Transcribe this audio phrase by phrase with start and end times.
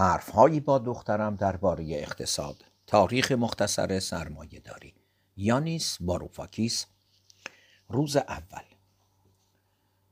[0.00, 4.94] حرفهایی با دخترم درباره اقتصاد تاریخ مختصر سرمایه داری
[5.36, 6.86] یانیس باروفاکیس
[7.88, 8.62] روز اول.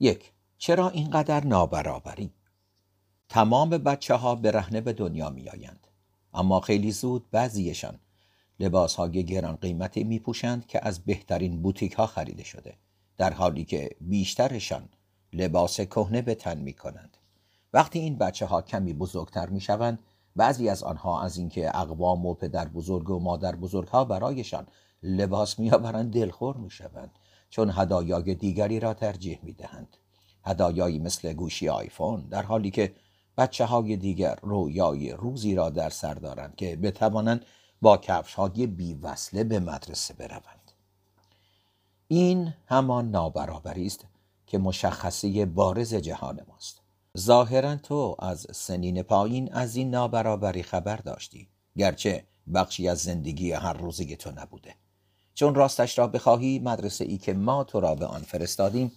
[0.01, 2.33] یک چرا اینقدر نابرابری؟
[3.29, 5.87] تمام بچه ها برهنه به دنیا می آیند.
[6.35, 7.99] اما خیلی زود بعضیشان
[8.61, 12.75] لباس های گران قیمتی می پوشند که از بهترین بوتیک ها خریده شده
[13.17, 14.89] در حالی که بیشترشان
[15.33, 17.17] لباس کهنه به تن می کنند
[17.75, 19.99] وقتی این بچه ها کمی بزرگتر می شوند
[20.37, 24.67] بعضی از آنها از اینکه اقوام و پدر بزرگ و مادر بزرگ ها برایشان
[25.03, 27.11] لباس میآورند دلخور می شوند
[27.51, 29.97] چون هدایای دیگری را ترجیح می دهند
[30.45, 32.95] هدایایی مثل گوشی آیفون در حالی که
[33.39, 37.45] بچه های دیگر رویای روزی را در سر دارند که بتوانند
[37.83, 40.73] با کفش های بی وصله به مدرسه بروند.
[42.09, 44.07] این همان نابرابری است
[44.47, 46.84] که مشخصه بارز جهان ماست.
[47.19, 53.73] ظاهرا تو از سنین پایین از این نابرابری خبر داشتی گرچه بخشی از زندگی هر
[53.73, 54.75] روزی تو نبوده.
[55.35, 58.93] چون راستش را بخواهی مدرسه ای که ما تو را به آن فرستادیم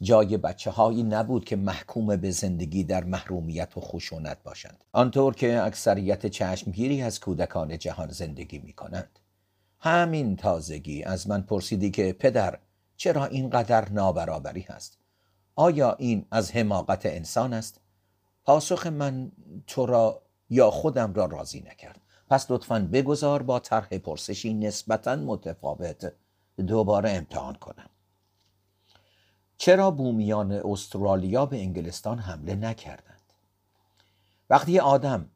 [0.00, 4.84] جای بچه هایی نبود که محکوم به زندگی در محرومیت و خشونت باشند.
[4.92, 9.18] آنطور که اکثریت چشمگیری از کودکان جهان زندگی می کنند
[9.80, 12.58] همین تازگی از من پرسیدی که پدر
[12.96, 14.98] چرا اینقدر نابرابری هست؟
[15.58, 17.80] آیا این از حماقت انسان است؟
[18.44, 19.32] پاسخ من
[19.66, 22.00] تو را یا خودم را راضی نکرد.
[22.30, 26.12] پس لطفا بگذار با طرح پرسشی نسبتا متفاوت
[26.66, 27.90] دوباره امتحان کنم.
[29.56, 33.32] چرا بومیان استرالیا به انگلستان حمله نکردند؟
[34.50, 35.30] وقتی آدم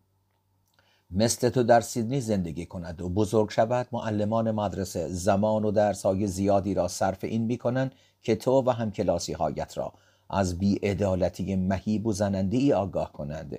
[1.11, 6.75] مثل تو در سیدنی زندگی کند و بزرگ شود معلمان مدرسه زمان و درسهای زیادی
[6.75, 9.93] را صرف این می کنند که تو و همکلاسی هایت را
[10.33, 13.59] از بیعدالتی مهیب و زننده ای آگاه کنند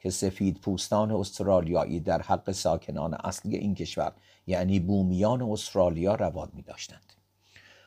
[0.00, 4.12] که سفید پوستان استرالیایی در حق ساکنان اصلی این کشور
[4.46, 7.12] یعنی بومیان استرالیا رواد می داشتند.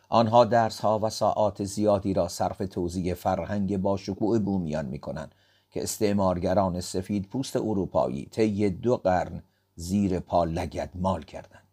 [0.09, 5.35] آنها درس ها و ساعات زیادی را صرف توضیح فرهنگ با شکوه بومیان می کنند
[5.69, 9.43] که استعمارگران سفید پوست اروپایی طی دو قرن
[9.75, 11.67] زیر پا لگد مال کردند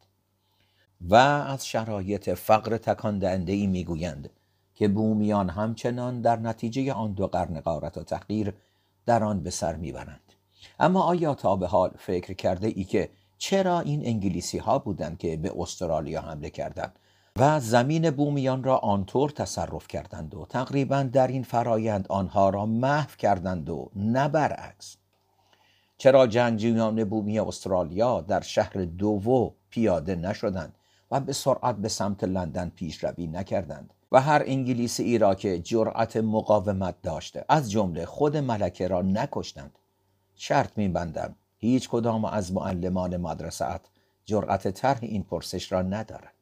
[1.00, 4.30] و از شرایط فقر تکان دهنده ای می‌گویند
[4.78, 8.54] که بومیان همچنان در نتیجه آن دو قرن قارت و تحقیر
[9.06, 10.32] در آن به سر می‌برند.
[10.80, 15.36] اما آیا تا به حال فکر کرده ای که چرا این انگلیسی ها بودند که
[15.36, 16.98] به استرالیا حمله کردند
[17.36, 23.16] و زمین بومیان را آنطور تصرف کردند و تقریبا در این فرایند آنها را محو
[23.18, 24.96] کردند و نه برعکس؟
[25.96, 30.74] چرا جنگجویان بومی استرالیا در شهر دوو پیاده نشدند
[31.10, 36.16] و به سرعت به سمت لندن پیشروی نکردند؟ و هر انگلیسی ای را که جرأت
[36.16, 37.44] مقاومت داشته.
[37.48, 39.78] از جمله خود ملکه را نکشتند.
[40.34, 43.80] شرط میبندم هیچ کدام از معلمان مدرسه
[44.24, 46.34] جرأت طرح این پرسش را ندارد.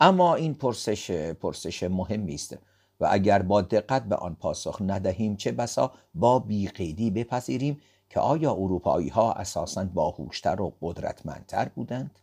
[0.00, 2.58] اما این پرسش پرسش مهمی است
[3.00, 8.52] و اگر با دقت به آن پاسخ ندهیم چه بسا با بیقیدی بپذیریم که آیا
[8.52, 12.18] اروپایی ها اساسا باهوشتر و قدرتمندتر بودند؟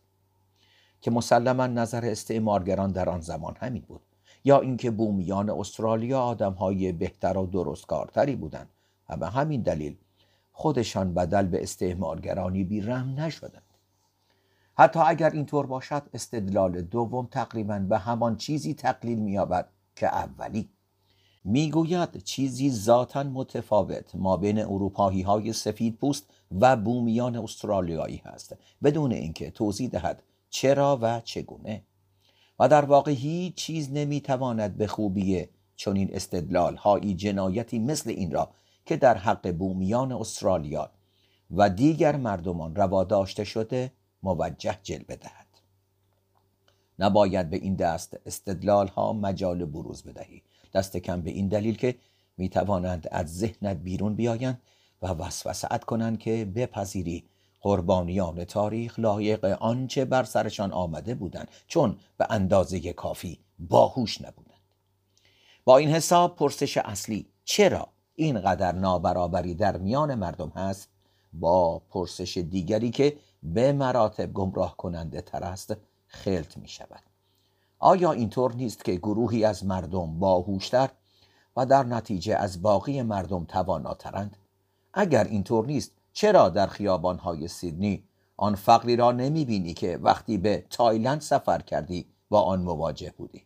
[1.00, 4.00] که مسلما نظر استعمارگران در آن زمان همین بود.
[4.44, 8.68] یا اینکه بومیان استرالیا آدمهای بهتر و درستکارتری بودند.
[9.08, 9.96] و به همین دلیل
[10.52, 13.62] خودشان بدل به استعمارگرانی بیرحم نشدند.
[14.74, 20.68] حتی اگر اینطور باشد استدلال دوم تقریبا به همان چیزی تقلیل مییابد که اولی.
[21.44, 29.12] می‌گوید چیزی ذاتا متفاوت ما بین اروپایی های سفید پوست و بومیان استرالیایی هست بدون
[29.12, 31.82] اینکه توضیح دهد چرا و چگونه.
[32.58, 38.50] و در واقع هیچ چیز نمی‌تواند به خوبی چنین استدلال هایی جنایتی مثل این را
[38.86, 40.90] که در حق بومیان استرالیا
[41.50, 43.92] و دیگر مردمان روا داشته شده
[44.22, 45.46] موجه جلوه دهد.
[46.98, 50.42] نباید به این دست استدلال ها مجال بروز بدهی.
[50.74, 51.94] دست کم به این دلیل که
[52.36, 54.62] می توانند از ذهنت بیرون بیایند
[55.02, 57.24] و وسوست کنند که بپذیری
[57.60, 64.48] قربانیان تاریخ لایق آنچه بر سرشان آمده بودند چون به اندازه کافی باهوش نبودند.
[65.64, 70.88] با این حساب پرسش اصلی چرا اینقدر نابرابری در میان مردم هست؟
[71.32, 75.76] با پرسش دیگری که به مراتب گمراه کننده تر است
[76.06, 77.02] خلط می شود.
[77.78, 80.90] آیا اینطور نیست که گروهی از مردم باهوشتر
[81.56, 84.36] و در نتیجه از باقی مردم تواناترند؟
[84.94, 88.04] اگر اینطور نیست چرا در خیابانهای سیدنی
[88.36, 93.42] آن فقری را نمی بینی که وقتی به تایلند سفر کردی با آن مواجه بودی؟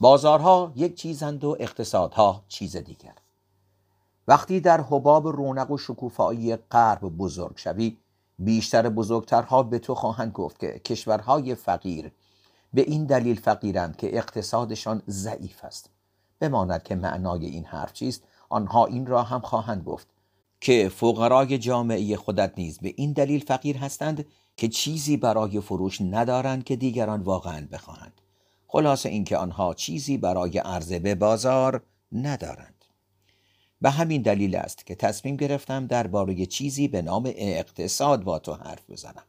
[0.00, 3.14] بازارها یک چیزند و اقتصادها چیز دیگر.
[4.28, 7.96] وقتی در حباب رونق و شکوفایی غرب بزرگ شوی
[8.38, 12.12] بیشتر بزرگترها به تو خواهند گفت که کشورهای فقیر
[12.74, 15.90] به این دلیل فقیرند که اقتصادشان ضعیف است.
[16.38, 20.08] بماند که معنای این حرف چیست آنها این را هم خواهند گفت.
[20.60, 24.26] که فقرای جامعه خودت نیز به این دلیل فقیر هستند
[24.56, 28.20] که چیزی برای فروش ندارند که دیگران واقعا بخواهند.
[28.66, 32.84] خلاصه اینکه آنها چیزی برای عرضه به بازار ندارند.
[33.80, 38.90] به همین دلیل است که تصمیم گرفتم درباره چیزی به نام اقتصاد با تو حرف
[38.90, 39.24] بزنم.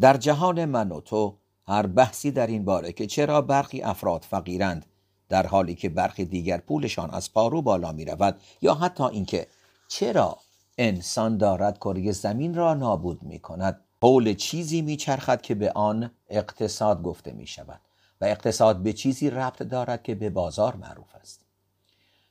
[0.00, 1.36] در جهان من و تو
[1.66, 4.86] هر بحثی در این باره که چرا برخی افراد فقیرند
[5.28, 9.46] در حالی که برخی دیگر پولشان از پارو بالا می رود یا حتی اینکه
[9.88, 10.38] چرا
[10.78, 16.10] انسان دارد کره زمین را نابود می کند حول چیزی می چرخد که به آن
[16.28, 17.80] اقتصاد گفته می شود
[18.20, 21.40] و اقتصاد به چیزی ربط دارد که به بازار معروف است.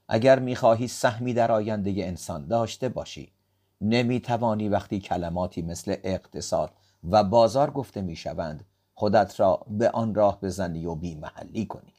[0.08, 3.32] اگر می خواهی سهمی در آینده انسان داشته باشی
[3.82, 6.72] نمی توانی وقتی کلماتی مثل اقتصاد
[7.10, 11.94] و بازار گفته می شوند خودت را به آن راه بزنی و بی محلی کنی.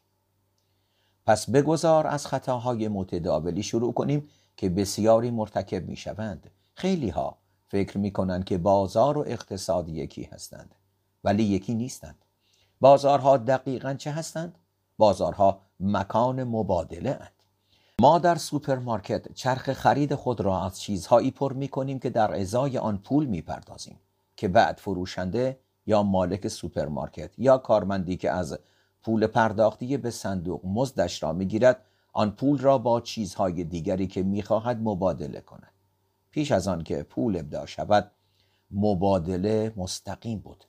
[1.26, 4.28] پس بگذار از خطاهای متداولی شروع کنیم.
[4.60, 10.22] که بسیاری مرتکب می شوند خیلی ها فکر می کنند که بازار و اقتصاد یکی
[10.22, 10.74] هستند
[11.24, 12.24] ولی یکی نیستند.
[12.80, 14.58] بازارها دقیقا چه هستند؟
[14.98, 17.32] بازارها مکان مبادله اند
[18.00, 22.78] ما در سوپرمارکت چرخ خرید خود را از چیزهایی پر می کنیم که در ازای
[22.78, 23.98] آن پول می پردازیم
[24.36, 28.58] که بعد فروشنده یا مالک سوپرمارکت یا کارمندی که از
[29.02, 34.80] پول پرداختی به صندوق مزدش را می‌گیرد آن پول را با چیزهای دیگری که می‌خواهد
[34.80, 35.72] مبادله کند.
[36.30, 38.10] پیش از آن که پول ابدا شود
[38.70, 40.64] مبادله مستقیم بود.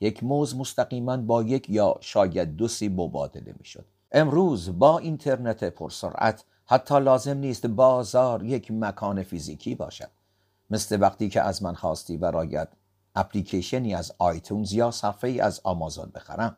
[0.00, 3.84] یک موز مستقیما با یک یا شاید دو سی مبادله می‌شد.
[4.12, 10.10] امروز با اینترنت پرسرعت حتی لازم نیست بازار یک مکان فیزیکی باشد.
[10.70, 12.68] مثل وقتی که از من خواستی برایت
[13.14, 16.56] اپلیکیشنی از آیتونز یا صفحه از آمازون بخرم.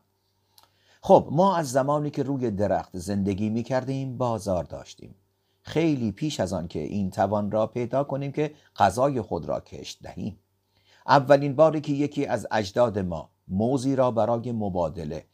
[1.02, 5.14] خب ما از زمانی که روی درخت زندگی می کردیم بازار داشتیم.
[5.62, 10.02] خیلی پیش از آن که این توان را پیدا کنیم که غذای خود را کشت
[10.02, 10.38] دهیم.
[11.06, 15.24] اولین باری که یکی از اجداد ما موزی را برای مبادله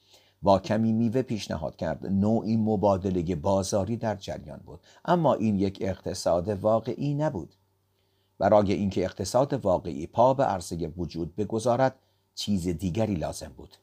[0.42, 2.06] با کمی میوه پیشنهاد کرد.
[2.06, 4.80] نوعی مبادله بازاری در جریان بود.
[5.04, 7.54] اما این یک اقتصاد واقعی نبود.
[8.38, 11.94] برای اینکه اقتصاد واقعی پا به عرصه وجود بگذارد
[12.34, 13.76] چیز دیگری لازم بود.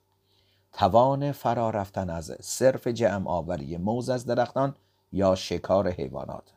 [0.73, 4.75] توان فرا رفتن از صرف جمع آوری موز از درختان
[5.11, 6.53] یا شکار حیوانات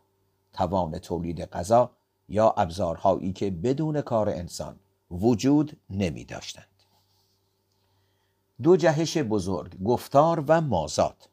[0.52, 1.90] توان تولید غذا
[2.28, 4.76] یا ابزارهایی که بدون کار انسان
[5.10, 6.66] وجود نمی داشتند.
[8.62, 11.28] دو جهش بزرگ گفتار و مازاد.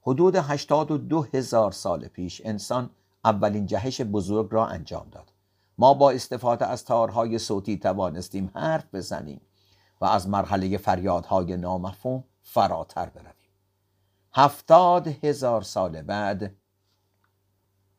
[0.00, 2.90] حدود 82 هزار سال پیش انسان
[3.24, 5.32] اولین جهش بزرگ را انجام داد.
[5.78, 9.40] ما با استفاده از تارهای صوتی توانستیم حرف بزنیم.
[10.00, 13.32] و از مرحله فریادهای نامفهوم فراتر برویم.
[14.32, 16.54] هفتاد هزار سال بعد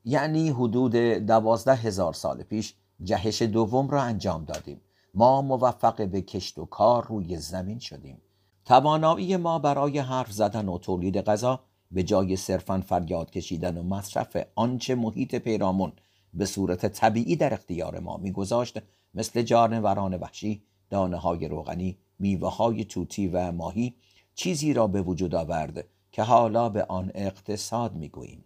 [0.05, 4.81] یعنی حدود دوازده هزار سال پیش جهش دوم را انجام دادیم.
[5.13, 8.21] ما موفق به کشت و کار روی زمین شدیم.
[8.65, 11.59] توانایی ما برای حرف زدن و تولید غذا
[11.91, 15.93] به جای صرفا فریاد کشیدن و مصرف آنچه محیط پیرامون
[16.33, 18.79] به صورت طبیعی در اختیار ما میگذاشت
[19.13, 23.95] مثل جانوران وحشی دانه های روغنی میوه های توتی و ماهی
[24.35, 28.45] چیزی را به وجود آورد که حالا به آن اقتصاد می‌گوییم.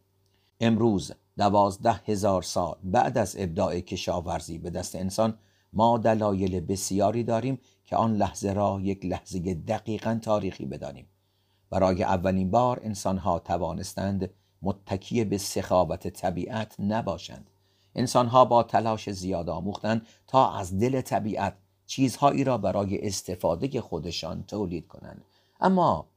[0.60, 5.38] امروز دوازده هزار سال بعد از ابداع کشاورزی به دست انسان
[5.74, 11.08] ما دلایل بسیاری داریم که آن لحظه را یک لحظه دقیقا تاریخی بدانیم.
[11.70, 14.30] برای اولین بار انسانها توانستند
[14.62, 17.50] متکی به سخاوت طبیعت نباشند.
[17.96, 21.54] انسانها با تلاش زیاد آموختند تا از دل طبیعت
[21.96, 25.26] چیزهایی را برای استفاده خودشان تولید کنند.
[25.60, 26.08] اما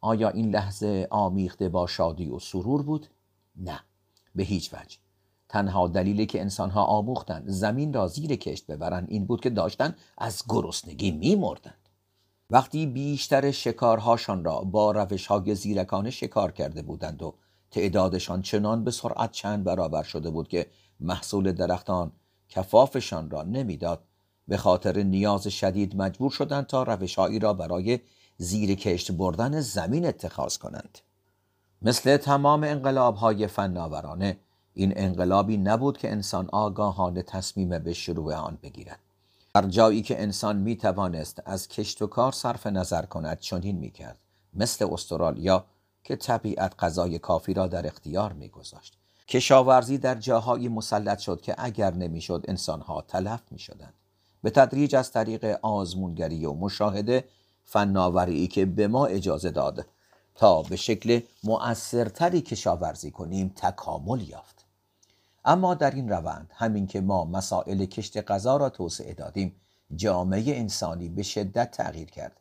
[0.00, 3.06] آیا این لحظه آمیخته با شادی و سرور بود؟
[3.56, 3.80] نه
[4.34, 4.98] به هیچ وجه.
[5.48, 10.42] تنها دلیلی که انسانها آموختند زمین را زیر کشت ببرند این بود که داشتند از
[10.48, 11.88] گرسنگی میمردند.
[12.50, 17.34] وقتی بیشتر شکارهاشان را با روش های زیرکانه شکار کرده بودند و
[17.70, 20.66] تعدادشان چنان به سرعت چند برابر شده بود که
[21.00, 22.12] محصول درختان
[22.48, 24.04] کفافشان را نمی‌داد
[24.48, 28.00] به خاطر نیاز شدید مجبور شدند تا روشهایی را برای
[28.38, 30.98] زیر کشت بردن زمین اتخاذ کنند.
[31.82, 34.38] مثل تمام انقلاب های فناورانه
[34.74, 38.98] این انقلابی نبود که انسان آگاهانه تصمیم به شروع آن بگیرد.
[39.54, 43.90] در جایی که انسان می توانست از کشت و کار صرف نظر کند چنین می
[43.90, 44.18] کرد
[44.54, 45.64] مثل استرالیا
[46.04, 48.98] که طبیعت غذای کافی را در اختیار می گذاشت
[49.28, 53.94] کشاورزی در جاهایی مسلط شد که اگر نمی‌شد انسانها تلف می شدند.
[54.44, 57.24] به تدریج از طریق آزمونگری و مشاهده
[57.64, 59.86] فناوری که به ما اجازه داد
[60.34, 64.64] تا به شکل مؤثرتری کشاورزی کنیم تکامل یافت.
[65.44, 69.60] اما در این روند همین که ما مسائل کشت غذا را توسعه دادیم
[69.96, 72.40] جامعه انسانی به شدت تغییر کرد.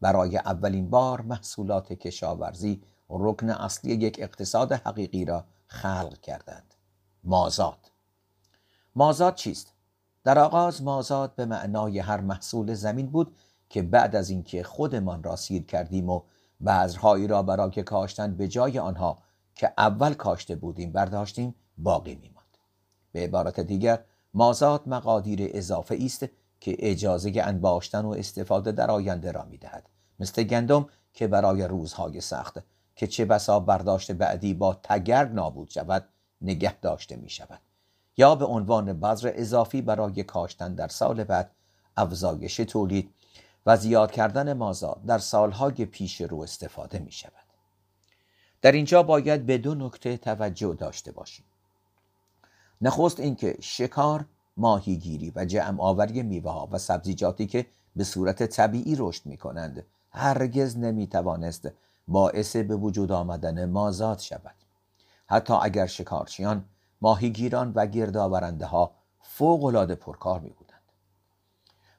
[0.00, 6.74] برای اولین بار محصولات کشاورزی رکن اصلی یک اقتصاد حقیقی را خلق کردند.
[7.24, 7.90] مازاد.
[8.94, 9.79] مازاد چیست؟
[10.24, 13.36] در آغاز مازاد به معنای هر محصول زمین بود
[13.68, 16.22] که بعد از اینکه خودمان را سیر کردیم و
[16.66, 19.22] بذرهایی را برای کاشتن به جای آنها
[19.54, 22.56] که اول کاشته بودیم برداشتیم باقی میماند.
[23.12, 26.26] به عبارت دیگر مازاد مقادیر اضافه است
[26.60, 29.88] که اجازه انباشتن و استفاده در آینده را می‌دهد.
[30.20, 32.58] مثل گندم که برای روزهای سخت
[32.96, 36.08] که چه بسا برداشت بعدی با تگرگ نابود شود
[36.40, 37.60] نگه داشته می شود
[38.20, 41.50] یا به عنوان بذر اضافی برای کاشتن در سال بعد
[41.96, 43.10] افزایش تولید
[43.66, 47.32] و زیاد کردن مازاد در سالهای پیش رو استفاده می شود.
[48.62, 51.44] در اینجا باید به دو نکته توجه داشته باشیم.
[52.80, 54.24] نخست اینکه شکار،
[54.56, 60.78] ماهیگیری و جمع آوری میوه و سبزیجاتی که به صورت طبیعی رشد می کنند هرگز
[60.78, 61.70] نمی توانست
[62.08, 64.54] باعث به وجود آمدن مازاد شود.
[65.26, 66.64] حتی اگر شکارچیان،
[67.00, 70.80] ماهیگیران و گردآورنده ها فوق العاده پرکار می بودند.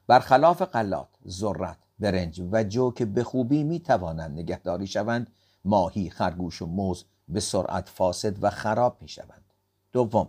[0.06, 5.30] برخلاف قلات، ذرت، برنج و جو که به خوبی می توانند نگهداری شوند
[5.64, 9.44] ماهی، خرگوش و موز به سرعت فاسد و خراب می شوند.
[9.92, 10.28] دوم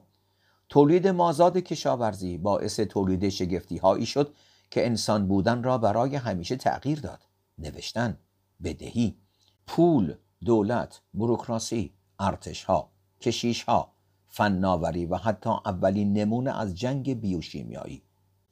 [0.70, 4.34] تولید مازاد کشاورزی باعث تولید شگفتی هایی شد
[4.72, 7.20] که انسان بودن را برای همیشه تغییر داد.
[7.58, 8.18] نوشتن،
[8.64, 9.18] بدهی،
[9.68, 10.16] پول،
[10.46, 13.93] دولت، بروکراسی، ارتشها، کشیشها،
[14.36, 18.02] فناوری و حتی اولین نمونه از جنگ بیوشیمیایی.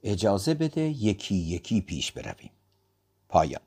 [0.03, 2.51] اجازه بده یکی یکی پیش برویم.
[3.29, 3.61] پایان.